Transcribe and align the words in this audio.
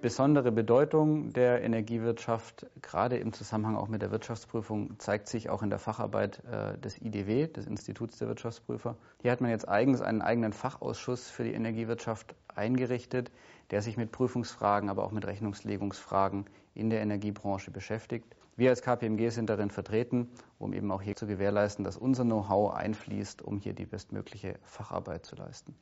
besondere 0.00 0.52
Bedeutung 0.52 1.32
der 1.32 1.62
Energiewirtschaft, 1.62 2.66
gerade 2.82 3.16
im 3.16 3.32
Zusammenhang 3.32 3.76
auch 3.76 3.88
mit 3.88 4.02
der 4.02 4.10
Wirtschaftsprüfung, 4.10 4.98
zeigt 4.98 5.28
sich 5.28 5.50
auch 5.50 5.62
in 5.62 5.70
der 5.70 5.78
Facharbeit 5.78 6.42
äh, 6.44 6.78
des 6.78 7.00
IDW, 7.00 7.46
des 7.48 7.66
Instituts 7.66 8.18
der 8.18 8.28
Wirtschaftsprüfer. 8.28 8.96
Hier 9.20 9.32
hat 9.32 9.40
man 9.40 9.50
jetzt 9.50 9.68
eigens 9.68 10.00
einen 10.00 10.22
eigenen 10.22 10.52
Fachausschuss 10.52 11.28
für 11.28 11.44
die 11.44 11.52
Energiewirtschaft 11.52 12.34
eingerichtet, 12.54 13.30
der 13.70 13.82
sich 13.82 13.96
mit 13.96 14.12
Prüfungsfragen, 14.12 14.88
aber 14.88 15.04
auch 15.04 15.12
mit 15.12 15.26
Rechnungslegungsfragen 15.26 16.46
in 16.74 16.90
der 16.90 17.00
Energiebranche 17.00 17.70
beschäftigt. 17.70 18.36
Wir 18.56 18.70
als 18.70 18.82
KPMG 18.82 19.30
sind 19.30 19.48
darin 19.50 19.70
vertreten, 19.70 20.28
um 20.58 20.72
eben 20.72 20.90
auch 20.90 21.02
hier 21.02 21.14
zu 21.14 21.26
gewährleisten, 21.26 21.84
dass 21.84 21.96
unser 21.96 22.24
Know-how 22.24 22.74
einfließt, 22.74 23.42
um 23.42 23.58
hier 23.58 23.72
die 23.72 23.86
bestmögliche 23.86 24.58
Facharbeit 24.64 25.26
zu 25.26 25.36
leisten. 25.36 25.76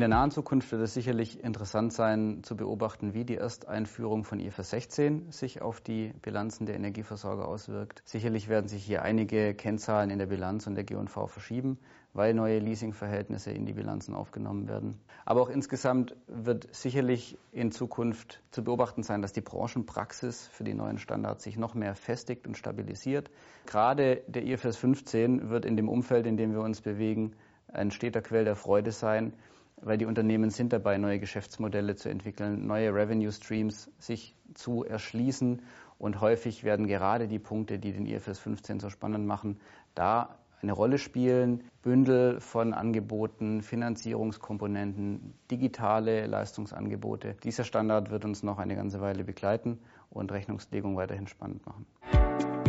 In 0.00 0.08
der 0.08 0.16
nahen 0.16 0.30
Zukunft 0.30 0.72
wird 0.72 0.80
es 0.80 0.94
sicherlich 0.94 1.44
interessant 1.44 1.92
sein, 1.92 2.42
zu 2.42 2.56
beobachten, 2.56 3.12
wie 3.12 3.26
die 3.26 3.36
Ersteinführung 3.36 4.24
von 4.24 4.40
IFRS 4.40 4.70
16 4.70 5.30
sich 5.30 5.60
auf 5.60 5.82
die 5.82 6.14
Bilanzen 6.22 6.64
der 6.64 6.74
Energieversorger 6.74 7.46
auswirkt. 7.46 8.00
Sicherlich 8.06 8.48
werden 8.48 8.66
sich 8.66 8.82
hier 8.82 9.02
einige 9.02 9.52
Kennzahlen 9.52 10.08
in 10.08 10.18
der 10.18 10.24
Bilanz 10.24 10.66
und 10.66 10.74
der 10.74 10.84
G&V 10.84 11.26
verschieben, 11.26 11.76
weil 12.14 12.32
neue 12.32 12.60
Leasingverhältnisse 12.60 13.50
in 13.50 13.66
die 13.66 13.74
Bilanzen 13.74 14.14
aufgenommen 14.14 14.68
werden. 14.68 14.98
Aber 15.26 15.42
auch 15.42 15.50
insgesamt 15.50 16.16
wird 16.28 16.74
sicherlich 16.74 17.36
in 17.52 17.70
Zukunft 17.70 18.40
zu 18.52 18.64
beobachten 18.64 19.02
sein, 19.02 19.20
dass 19.20 19.34
die 19.34 19.42
Branchenpraxis 19.42 20.46
für 20.46 20.64
die 20.64 20.72
neuen 20.72 20.96
Standards 20.96 21.44
sich 21.44 21.58
noch 21.58 21.74
mehr 21.74 21.94
festigt 21.94 22.46
und 22.46 22.56
stabilisiert. 22.56 23.30
Gerade 23.66 24.22
der 24.28 24.46
IFRS 24.46 24.78
15 24.78 25.50
wird 25.50 25.66
in 25.66 25.76
dem 25.76 25.90
Umfeld, 25.90 26.26
in 26.26 26.38
dem 26.38 26.52
wir 26.52 26.62
uns 26.62 26.80
bewegen, 26.80 27.36
ein 27.68 27.90
steter 27.90 28.22
Quell 28.22 28.46
der 28.46 28.56
Freude 28.56 28.92
sein 28.92 29.34
weil 29.82 29.98
die 29.98 30.06
Unternehmen 30.06 30.50
sind 30.50 30.72
dabei, 30.72 30.98
neue 30.98 31.18
Geschäftsmodelle 31.18 31.96
zu 31.96 32.08
entwickeln, 32.08 32.66
neue 32.66 32.94
Revenue 32.94 33.32
Streams 33.32 33.90
sich 33.98 34.34
zu 34.54 34.84
erschließen 34.84 35.62
und 35.98 36.20
häufig 36.20 36.64
werden 36.64 36.86
gerade 36.86 37.28
die 37.28 37.38
Punkte, 37.38 37.78
die 37.78 37.92
den 37.92 38.06
IFRS 38.06 38.38
15 38.38 38.80
so 38.80 38.90
spannend 38.90 39.26
machen, 39.26 39.60
da 39.94 40.36
eine 40.62 40.72
Rolle 40.72 40.98
spielen. 40.98 41.64
Bündel 41.82 42.40
von 42.40 42.74
Angeboten, 42.74 43.62
Finanzierungskomponenten, 43.62 45.34
digitale 45.50 46.26
Leistungsangebote. 46.26 47.36
Dieser 47.42 47.64
Standard 47.64 48.10
wird 48.10 48.24
uns 48.24 48.42
noch 48.42 48.58
eine 48.58 48.76
ganze 48.76 49.00
Weile 49.00 49.24
begleiten 49.24 49.78
und 50.10 50.32
Rechnungslegung 50.32 50.96
weiterhin 50.96 51.26
spannend 51.26 51.64
machen. 51.66 52.59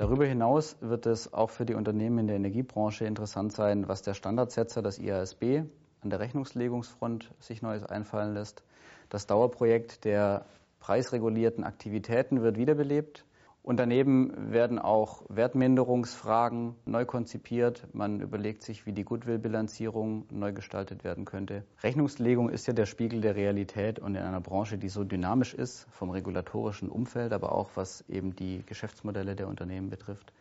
Darüber 0.00 0.24
hinaus 0.24 0.78
wird 0.80 1.04
es 1.04 1.34
auch 1.34 1.50
für 1.50 1.66
die 1.66 1.74
Unternehmen 1.74 2.20
in 2.20 2.26
der 2.26 2.36
Energiebranche 2.36 3.04
interessant 3.04 3.52
sein, 3.52 3.86
was 3.86 4.00
der 4.00 4.14
Standardsetzer, 4.14 4.80
das 4.80 4.98
IASB, 4.98 5.64
an 6.00 6.08
der 6.08 6.20
Rechnungslegungsfront 6.20 7.30
sich 7.38 7.60
Neues 7.60 7.84
einfallen 7.84 8.32
lässt. 8.32 8.62
Das 9.10 9.26
Dauerprojekt 9.26 10.06
der 10.06 10.46
preisregulierten 10.78 11.64
Aktivitäten 11.64 12.40
wird 12.40 12.56
wiederbelebt. 12.56 13.26
Und 13.62 13.76
daneben 13.76 14.52
werden 14.52 14.78
auch 14.78 15.22
Wertminderungsfragen 15.28 16.76
neu 16.86 17.04
konzipiert. 17.04 17.86
Man 17.92 18.20
überlegt 18.20 18.62
sich, 18.62 18.86
wie 18.86 18.92
die 18.92 19.04
Goodwill-Bilanzierung 19.04 20.24
neu 20.30 20.52
gestaltet 20.52 21.04
werden 21.04 21.26
könnte. 21.26 21.64
Rechnungslegung 21.82 22.48
ist 22.48 22.66
ja 22.66 22.72
der 22.72 22.86
Spiegel 22.86 23.20
der 23.20 23.36
Realität 23.36 23.98
und 23.98 24.14
in 24.14 24.22
einer 24.22 24.40
Branche, 24.40 24.78
die 24.78 24.88
so 24.88 25.04
dynamisch 25.04 25.52
ist, 25.52 25.86
vom 25.90 26.08
regulatorischen 26.10 26.88
Umfeld, 26.88 27.34
aber 27.34 27.52
auch 27.52 27.70
was 27.74 28.02
eben 28.08 28.34
die 28.34 28.64
Geschäftsmodelle 28.64 29.36
der 29.36 29.46
Unternehmen 29.46 29.90
betrifft. 29.90 30.32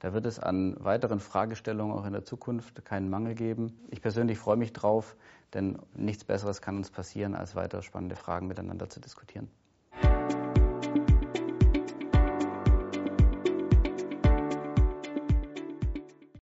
Da 0.00 0.12
wird 0.12 0.26
es 0.26 0.38
an 0.38 0.76
weiteren 0.78 1.20
Fragestellungen 1.20 1.96
auch 1.96 2.04
in 2.04 2.12
der 2.12 2.24
Zukunft 2.24 2.84
keinen 2.84 3.08
Mangel 3.08 3.34
geben. 3.34 3.72
Ich 3.90 4.02
persönlich 4.02 4.38
freue 4.38 4.58
mich 4.58 4.74
drauf, 4.74 5.16
denn 5.54 5.78
nichts 5.94 6.24
Besseres 6.24 6.60
kann 6.60 6.76
uns 6.76 6.90
passieren, 6.90 7.34
als 7.34 7.56
weiter 7.56 7.80
spannende 7.80 8.16
Fragen 8.16 8.46
miteinander 8.46 8.90
zu 8.90 9.00
diskutieren. 9.00 9.48